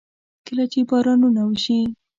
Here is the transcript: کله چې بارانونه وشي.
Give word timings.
کله 0.47 0.63
چې 0.71 0.79
بارانونه 0.89 1.41
وشي. 1.49 1.79